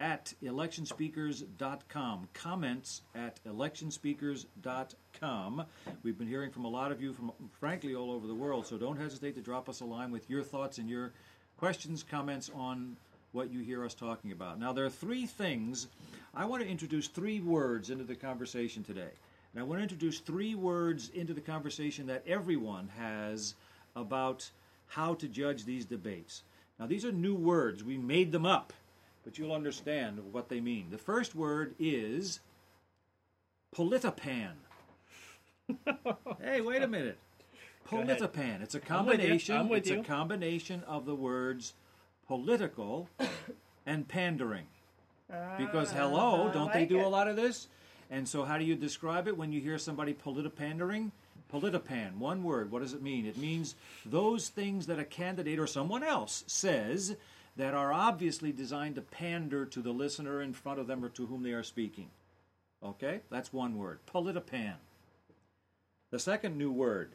[0.00, 2.28] at electionspeakers.com.
[2.32, 5.64] Comments at electionspeakers.com.
[6.02, 8.78] We've been hearing from a lot of you from, frankly, all over the world, so
[8.78, 11.12] don't hesitate to drop us a line with your thoughts and your
[11.58, 12.96] questions, comments on
[13.32, 14.58] what you hear us talking about.
[14.58, 15.88] Now, there are three things.
[16.34, 19.10] I want to introduce three words into the conversation today.
[19.52, 23.54] And I want to introduce three words into the conversation that everyone has
[23.96, 24.50] about
[24.86, 26.42] how to judge these debates.
[26.78, 27.84] Now, these are new words.
[27.84, 28.72] We made them up,
[29.24, 30.88] but you'll understand what they mean.
[30.90, 32.40] The first word is
[33.74, 34.52] politipan.
[36.42, 37.18] hey, wait a minute.
[37.88, 38.62] Politipan.
[38.62, 38.88] It's a with you.
[38.88, 39.56] combination.
[39.56, 40.00] I'm with it's you.
[40.00, 41.74] a combination of the words
[42.28, 43.08] political
[43.86, 44.66] and pandering.
[45.58, 47.04] Because ah, hello, don't they do it.
[47.04, 47.66] a lot of this?
[48.10, 51.10] And so, how do you describe it when you hear somebody politipandering?
[51.52, 52.70] Politipan, one word.
[52.70, 53.26] What does it mean?
[53.26, 57.16] It means those things that a candidate or someone else says
[57.56, 61.26] that are obviously designed to pander to the listener in front of them or to
[61.26, 62.08] whom they are speaking.
[62.82, 63.98] Okay, that's one word.
[64.12, 64.74] Politipan.
[66.10, 67.12] The second new word,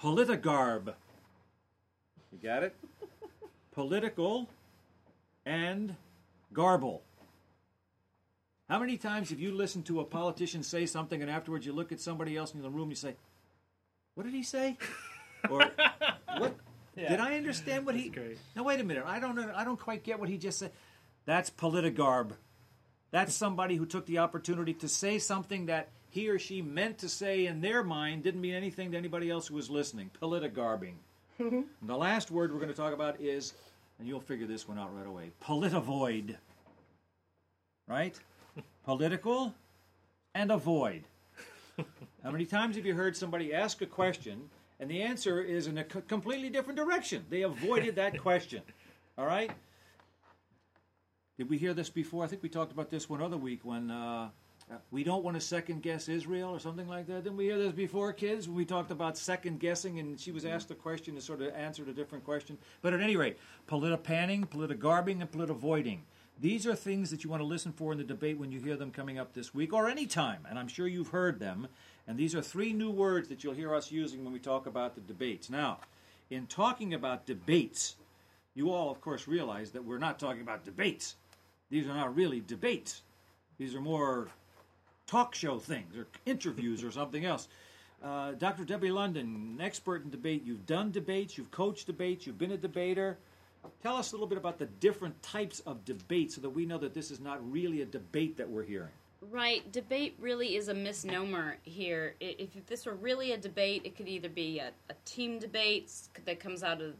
[0.00, 0.94] politigarb.
[2.32, 2.74] You got it?
[3.74, 4.48] Political
[5.44, 5.96] and
[6.52, 7.02] garble.
[8.68, 11.92] How many times have you listened to a politician say something and afterwards you look
[11.92, 13.16] at somebody else in the room and you say,
[14.14, 14.78] What did he say?
[15.50, 15.70] or
[16.38, 16.56] what?
[16.96, 17.08] Yeah.
[17.08, 18.08] Did I understand what he?
[18.08, 18.38] That's great.
[18.54, 19.04] Now wait a minute.
[19.06, 19.52] I don't know.
[19.54, 20.70] I don't quite get what he just said.
[21.26, 22.32] That's politigarb.
[23.10, 27.08] That's somebody who took the opportunity to say something that he or she meant to
[27.08, 30.10] say in their mind didn't mean anything to anybody else who was listening.
[30.20, 30.94] Politigarbing.
[31.38, 33.54] And the last word we're going to talk about is,
[33.98, 35.30] and you'll figure this one out right away.
[35.42, 36.36] Politivoid.
[37.88, 38.18] Right?
[38.84, 39.54] Political
[40.34, 41.04] and avoid.
[42.22, 44.48] How many times have you heard somebody ask a question
[44.80, 47.24] and the answer is in a completely different direction?
[47.28, 48.62] They avoided that question.
[49.18, 49.50] All right?
[51.36, 52.24] Did we hear this before?
[52.24, 54.30] I think we talked about this one other week when uh,
[54.90, 57.24] we don't want to second guess Israel or something like that.
[57.24, 58.48] Didn't we hear this before, kids?
[58.48, 61.88] We talked about second guessing and she was asked a question and sort of answered
[61.88, 62.58] a different question.
[62.82, 66.00] But at any rate, politipanning, politigarbing, and politivoiding.
[66.40, 68.76] These are things that you want to listen for in the debate when you hear
[68.76, 71.68] them coming up this week or any time, and I'm sure you've heard them.
[72.08, 74.96] And these are three new words that you'll hear us using when we talk about
[74.96, 75.48] the debates.
[75.48, 75.78] Now,
[76.30, 77.94] in talking about debates,
[78.54, 81.14] you all, of course, realize that we're not talking about debates.
[81.70, 83.02] These are not really debates.
[83.56, 84.28] These are more
[85.06, 87.48] talk show things or interviews or something else.
[88.02, 88.64] Uh, Dr.
[88.64, 90.42] Debbie London, an expert in debate.
[90.44, 93.18] You've done debates, you've coached debates, you've been a debater.
[93.82, 96.76] Tell us a little bit about the different types of debate so that we know
[96.78, 98.92] that this is not really a debate that we're hearing.
[99.30, 102.14] Right, debate really is a misnomer here.
[102.20, 105.90] If if this were really a debate, it could either be a, a team debate
[106.26, 106.94] that comes out of,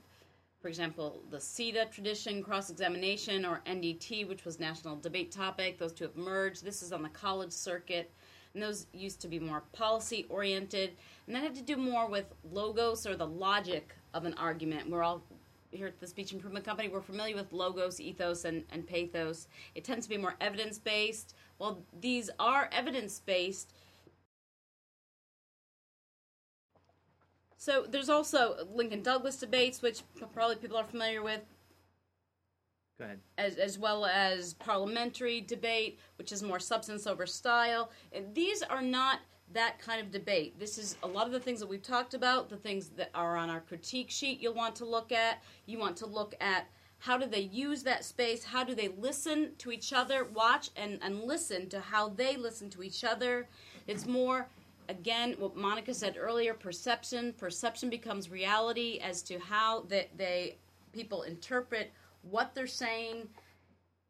[0.65, 5.77] for example, the CEDA tradition, cross examination, or NDT, which was national debate topic.
[5.77, 6.65] Those two have merged.
[6.65, 8.11] This is on the college circuit.
[8.55, 10.97] And those used to be more policy oriented.
[11.27, 14.89] And that had to do more with logos or the logic of an argument.
[14.89, 15.23] We're all
[15.71, 19.49] here at the Speech Improvement Company, we're familiar with logos, ethos, and, and pathos.
[19.75, 21.35] It tends to be more evidence based.
[21.59, 23.75] Well, these are evidence based.
[27.57, 31.41] So there's also Lincoln Douglas debates, which probably people are familiar with,
[32.99, 33.21] Go ahead.
[33.39, 37.91] as, as well as parliamentary debate, which is more substance over style.
[38.13, 39.21] And these are not
[39.53, 40.59] that kind of debate.
[40.59, 43.37] This is a lot of the things that we've talked about, the things that are
[43.37, 45.43] on our critique sheet you'll want to look at.
[45.67, 46.67] You want to look at
[46.99, 48.45] how do they use that space?
[48.45, 50.25] How do they listen to each other?
[50.25, 53.47] Watch and, and listen to how they listen to each other.
[53.87, 54.49] It's more,
[54.89, 57.33] again, what Monica said earlier perception.
[57.35, 60.59] Perception becomes reality as to how that they
[60.93, 61.93] people interpret
[62.23, 63.29] what they're saying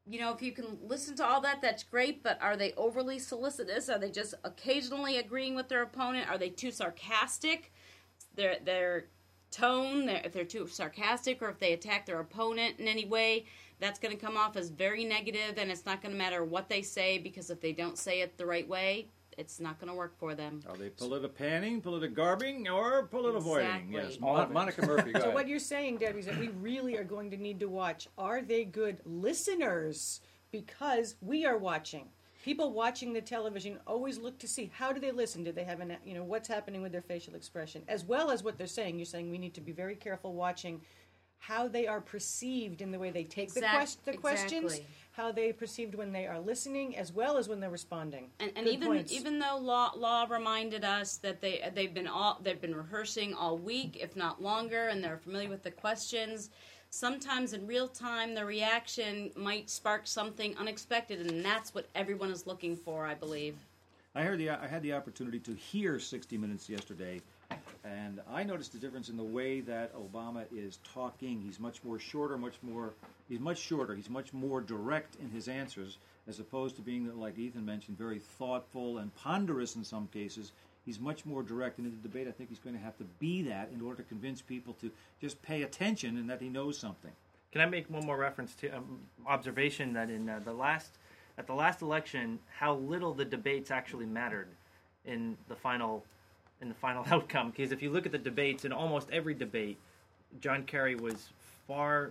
[0.06, 2.22] you know, if you can listen to all that, that's great.
[2.22, 3.88] But are they overly solicitous?
[3.88, 6.28] Are they just occasionally agreeing with their opponent?
[6.28, 7.72] Are they too sarcastic?
[8.34, 9.06] Their their
[9.50, 13.46] tone, their, if they're too sarcastic, or if they attack their opponent in any way,
[13.80, 16.68] that's going to come off as very negative, and it's not going to matter what
[16.68, 19.06] they say because if they don't say it the right way,
[19.38, 20.60] it's not going to work for them.
[20.68, 23.84] Are they politipanning, politigarbing, or politivoiding?
[23.84, 23.94] Exactly.
[23.94, 24.20] Yes.
[24.20, 25.34] Mon- Monica Murphy, go So ahead.
[25.34, 28.08] what you're saying, Debbie, is that we really are going to need to watch.
[28.18, 30.20] Are they good listeners?
[30.50, 32.06] Because we are watching.
[32.44, 35.42] People watching the television always look to see how do they listen.
[35.42, 38.42] Do they have an you know what's happening with their facial expression as well as
[38.44, 38.98] what they're saying.
[38.98, 40.82] You're saying we need to be very careful watching
[41.38, 44.86] how they are perceived in the way they take the, quest- the questions, exactly.
[45.16, 48.30] How they perceived when they are listening, as well as when they're responding.
[48.40, 49.12] And, and even points.
[49.12, 53.56] even though law law reminded us that they they've been all they've been rehearsing all
[53.56, 56.50] week, if not longer, and they're familiar with the questions.
[56.90, 62.46] Sometimes in real time, the reaction might spark something unexpected, and that's what everyone is
[62.46, 63.56] looking for, I believe.
[64.16, 67.20] I heard the I had the opportunity to hear 60 Minutes yesterday,
[67.84, 71.40] and I noticed the difference in the way that Obama is talking.
[71.40, 72.94] He's much more shorter, much more.
[73.28, 73.94] He's much shorter.
[73.94, 78.18] He's much more direct in his answers, as opposed to being like Ethan mentioned, very
[78.18, 80.52] thoughtful and ponderous in some cases.
[80.86, 83.04] He's much more direct, and in the debate, I think he's going to have to
[83.18, 86.78] be that in order to convince people to just pay attention and that he knows
[86.78, 87.12] something.
[87.52, 90.98] Can I make one more reference to um, observation that in uh, the last
[91.36, 94.48] at the last election, how little the debates actually mattered
[95.04, 96.04] in the final
[96.60, 97.50] in the final outcome?
[97.50, 99.78] Because if you look at the debates, in almost every debate,
[100.40, 101.28] John Kerry was
[101.66, 102.10] far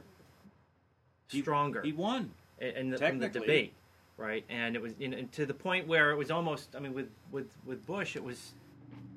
[1.27, 2.31] stronger He won.
[2.59, 3.39] in, in the, from the Technically.
[3.47, 3.73] debate,
[4.17, 4.45] right?
[4.49, 6.75] And it was you know, to the point where it was almost.
[6.75, 8.53] I mean, with with with Bush, it was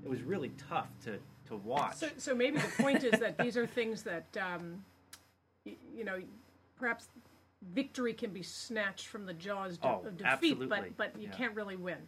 [0.05, 1.97] it was really tough to to watch.
[1.97, 4.83] So, so maybe the point is that these are things that, um,
[5.65, 6.21] y- you know,
[6.77, 7.07] perhaps
[7.73, 10.67] victory can be snatched from the jaws de- Oh, of defeat, absolutely.
[10.67, 11.37] but but you Yeah.
[11.37, 11.99] can't really win.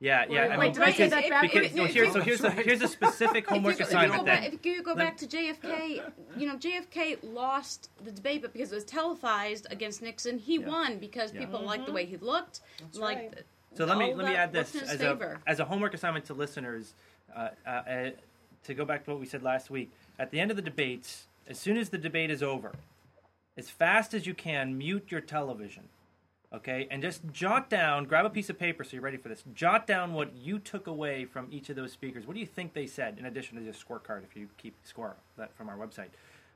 [0.00, 0.42] Yeah, yeah.
[0.42, 1.42] I wait, mean, did I say because- that bad?
[1.42, 3.96] because- no, if- here's, so here's a here's a specific homework if you, if you
[3.98, 4.42] assignment go then.
[4.42, 6.02] back, if you go back to JFK,
[6.36, 10.68] you know JFK lost the debate, but because it was televised against Nixon, he Yeah.
[10.68, 11.40] won because Yeah.
[11.40, 12.60] people liked the way he looked.
[12.94, 13.44] liked right.
[13.74, 16.24] So let me let me add this worked in as a as a homework assignment
[16.26, 16.94] to listeners.
[17.34, 18.10] Uh, uh, uh,
[18.64, 21.26] to go back to what we said last week, at the end of the debates,
[21.48, 22.72] as soon as the debate is over,
[23.58, 25.84] as fast as you can, mute your television.
[26.54, 29.42] Okay, and just jot down, grab a piece of paper so you're ready for this.
[29.54, 32.26] Jot down what you took away from each of those speakers.
[32.26, 35.16] What do you think they said, in addition to the scorecard, if you keep score
[35.36, 36.10] that from our website?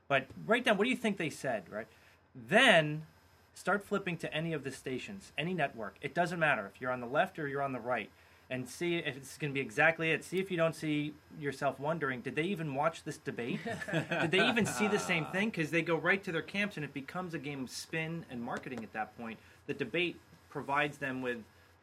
[0.07, 1.87] But write down what do you think they said, right?
[2.33, 3.03] Then
[3.53, 5.97] start flipping to any of the stations, any network.
[6.01, 8.09] It doesn't matter if you're on the left or you're on the right,
[8.49, 10.23] and see if it's going to be exactly it.
[10.23, 13.59] See if you don't see yourself wondering, did they even watch this debate?
[14.21, 15.49] did they even see the same thing?
[15.49, 18.41] Because they go right to their camps, and it becomes a game of spin and
[18.41, 19.39] marketing at that point.
[19.71, 21.37] The debate provides them with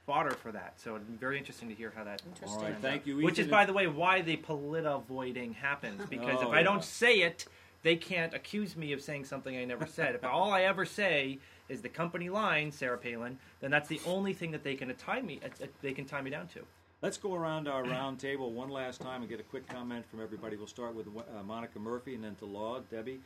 [0.06, 0.74] fodder for that.
[0.76, 2.20] So it'd be very interesting to hear how that.
[2.26, 2.58] Interesting.
[2.60, 3.16] All right, thank you.
[3.16, 6.02] Which is, by the way, why the politivoiding happens.
[6.10, 6.64] Because Oh, if I yeah.
[6.64, 7.46] don't say it,
[7.82, 10.14] they can't accuse me of saying something I never said.
[10.14, 11.38] if all I ever say
[11.70, 15.22] is the company line, Sarah Palin, then that's the only thing that they can tie
[15.22, 15.40] me.
[15.42, 16.60] uh, uh, They can tie me down to.
[17.00, 20.20] Let's go around our round table one last time and get a quick comment from
[20.20, 20.56] everybody.
[20.56, 23.20] We'll start with uh, Monica Murphy and then to Law, Debbie,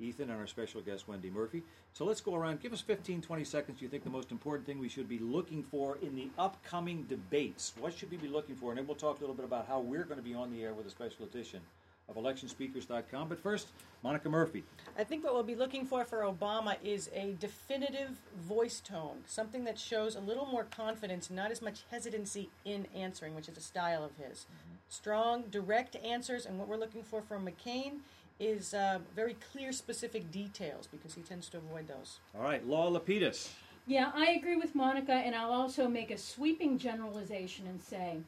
[0.00, 1.62] Ethan, and our special guest, Wendy Murphy.
[1.92, 2.60] So let's go around.
[2.60, 3.82] Give us 15, 20 seconds.
[3.82, 7.72] You think the most important thing we should be looking for in the upcoming debates?
[7.78, 8.70] What should we be looking for?
[8.70, 10.62] And then we'll talk a little bit about how we're going to be on the
[10.62, 11.60] air with a special edition
[12.08, 13.28] of electionspeakers.com.
[13.28, 13.68] But first,
[14.02, 14.64] Monica Murphy.
[14.98, 19.64] I think what we'll be looking for for Obama is a definitive voice tone, something
[19.64, 23.62] that shows a little more confidence, not as much hesitancy in answering, which is a
[23.62, 24.40] style of his.
[24.40, 24.74] Mm-hmm.
[24.90, 28.00] Strong, direct answers, and what we're looking for from McCain
[28.40, 32.18] is uh, very clear, specific details because he tends to avoid those.
[32.36, 33.50] All right, Law Lapidus.
[33.86, 38.18] Yeah, I agree with Monica, and I'll also make a sweeping generalization and say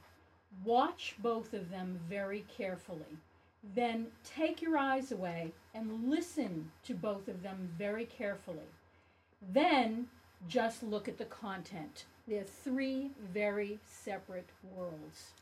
[0.64, 3.18] watch both of them very carefully.
[3.74, 8.68] Then take your eyes away and listen to both of them very carefully.
[9.52, 10.06] Then
[10.46, 12.04] just look at the content.
[12.28, 15.32] They're three very separate worlds.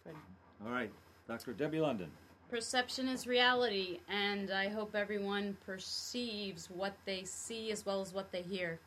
[0.65, 0.91] All right,
[1.29, 1.53] Dr.
[1.53, 2.11] Debbie London.
[2.51, 8.31] Perception is reality, and I hope everyone perceives what they see as well as what
[8.31, 8.79] they hear.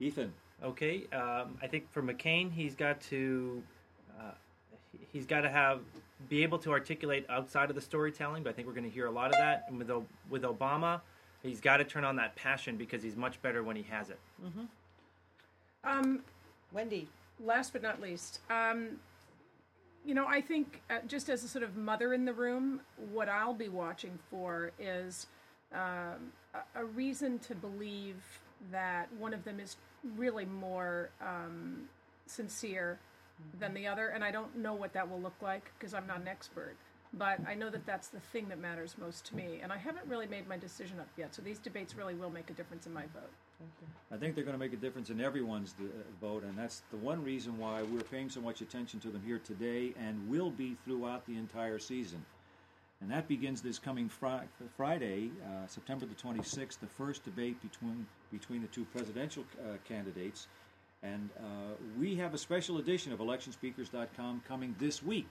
[0.00, 0.32] Ethan.
[0.64, 3.62] Okay, um, I think for McCain, he's got to
[4.18, 4.32] uh,
[4.92, 5.80] he- he's got to have
[6.30, 8.42] be able to articulate outside of the storytelling.
[8.42, 9.64] But I think we're going to hear a lot of that.
[9.68, 11.02] And with O- with Obama,
[11.42, 14.18] he's got to turn on that passion because he's much better when he has it.
[15.84, 16.20] Um,
[16.72, 17.06] Wendy,
[17.44, 18.98] last but not least, um,
[20.06, 22.80] you know, I think uh, just as a sort of mother in the room,
[23.12, 25.26] what I'll be watching for is
[25.72, 28.22] um, a, a reason to believe
[28.70, 29.76] that one of them is
[30.16, 31.88] really more um,
[32.26, 32.98] sincere
[33.58, 36.20] than the other, and I don't know what that will look like because I'm not
[36.20, 36.76] an expert.
[37.12, 40.06] But I know that that's the thing that matters most to me, and I haven't
[40.06, 41.34] really made my decision up yet.
[41.34, 43.30] So these debates really will make a difference in my vote.
[44.12, 45.84] I think they're going to make a difference in everyone's uh,
[46.20, 49.40] vote, and that's the one reason why we're paying so much attention to them here
[49.44, 52.24] today and will be throughout the entire season.
[53.00, 58.06] And that begins this coming fri- Friday, uh, September the 26th, the first debate between
[58.32, 60.46] between the two presidential uh, candidates.
[61.02, 61.42] And uh,
[61.98, 65.28] we have a special edition of electionspeakers.com coming this week.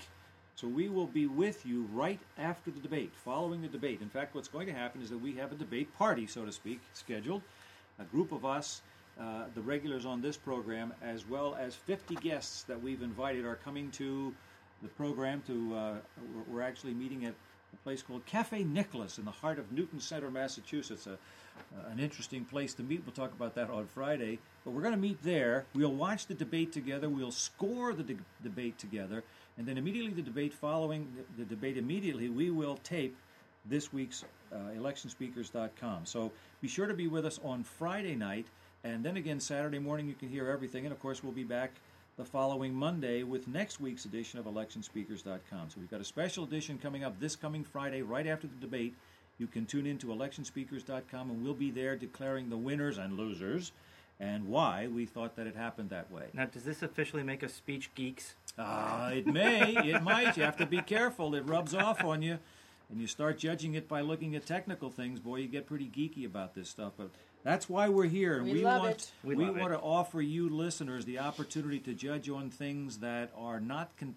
[0.56, 4.00] So we will be with you right after the debate, following the debate.
[4.02, 6.52] In fact, what's going to happen is that we have a debate party, so to
[6.52, 7.42] speak, scheduled.
[8.00, 8.82] A group of us,
[9.20, 13.56] uh, the regulars on this program, as well as 50 guests that we've invited, are
[13.56, 14.34] coming to
[14.82, 15.42] the program.
[15.48, 15.94] To uh,
[16.50, 17.34] we're- actually meeting at
[17.74, 21.08] a place called Cafe Nicholas in the heart of Newton Center, Massachusetts.
[21.08, 21.18] A,
[21.90, 23.02] an interesting place to meet.
[23.06, 24.40] We'll talk about that on Friday.
[24.66, 25.66] But we're going to meet there.
[25.74, 27.08] We'll watch the debate together.
[27.08, 29.24] We'll score the de- debate together.
[29.58, 33.16] And then immediately the debate following the, the debate immediately, we will tape
[33.66, 34.26] this week's
[34.78, 36.06] electionspeakers.com.
[36.06, 38.48] So be sure to be with us on Friday night.
[38.84, 40.86] And then again, Saturday morning, you can hear everything.
[40.86, 41.72] And of course, we'll be back
[42.18, 45.70] the following Monday with next week's edition of electionspeakers.com.
[45.70, 48.96] So we've got a special edition coming up this coming Friday, right after the debate.
[49.38, 53.74] You can tune in to electionspeakers.com and we'll be there declaring the winners and losers
[54.20, 56.28] and why we thought that it happened that way.
[56.34, 58.36] Now, does this officially make us speech geeks?
[58.58, 60.38] Ah, it may, it might.
[60.38, 61.36] You have to be careful.
[61.36, 62.39] It rubs off on you,
[62.89, 65.19] and you start judging it by looking at technical things.
[65.19, 66.93] Boy, you get pretty geeky about this stuff.
[66.98, 67.10] But
[67.43, 69.12] that's why we're here, and We we, love want it.
[69.24, 69.78] We we love want it.
[69.78, 74.15] to offer you listeners the opportunity to judge on things that are not con-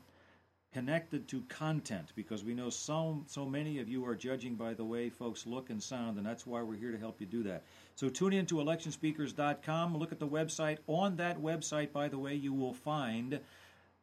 [0.72, 4.84] connected to content, because we know so so many of you are judging by the
[4.84, 7.62] way folks look and sound, and that's why we're here to help you do that.
[7.96, 9.96] So tune in to electionspeakers.com.
[9.96, 10.78] Look at the website.
[10.86, 13.40] On that website, by the way, you will find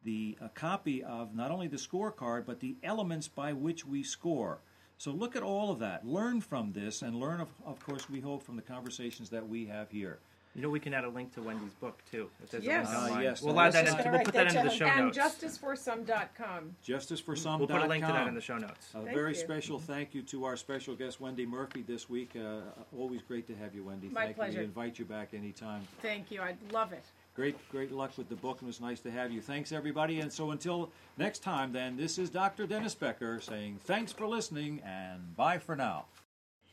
[0.05, 4.59] the a copy of not only the scorecard but the elements by which we score.
[4.97, 8.21] So look at all of that, learn from this, and learn, of, of course, we
[8.21, 10.19] hope from the conversations that we have here.
[10.55, 12.29] You know, we can add a link to Wendy's book too.
[12.41, 12.87] If there's Yes.
[12.87, 13.23] a link online.
[13.23, 13.87] yes, we'll I add that.
[13.87, 14.95] Into, gonna we'll write put that that into the down.
[14.95, 15.17] show and notes.
[15.17, 16.75] justiceforsome.com.
[16.87, 17.59] Justiceforsome.com.
[17.59, 18.87] We'll put a link to that in the show notes.
[18.93, 19.35] A Thank very you.
[19.35, 22.37] special thank you to our special guest Wendy Murphy this week.
[22.37, 22.61] Uh,
[22.97, 24.07] always great to have you, Wendy.
[24.07, 24.53] My thank pleasure.
[24.53, 24.59] you.
[24.59, 25.85] We invite you back anytime.
[26.01, 26.41] Thank you.
[26.41, 27.03] I'd love it.
[27.35, 29.41] Great, great luck with the book, it was nice to have you.
[29.41, 30.21] Thanks, everybody.
[30.21, 32.65] And so until next time, then, this is Dr.
[32.65, 36.05] Dennis Becker saying thanks for listening and bye for now.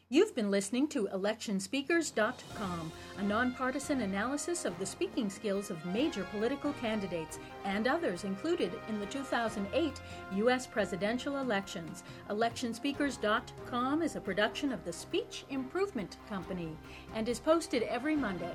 [0.08, 6.74] You've been listening to electionspeakers.com, a nonpartisan analysis of the speaking skills of major political
[6.74, 10.00] candidates and others included in the 2008
[10.34, 10.66] U.S.
[10.66, 12.04] presidential elections.
[12.28, 16.76] Electionspeakers.com is a production of the Speech Improvement Company
[17.14, 18.54] and is posted every Monday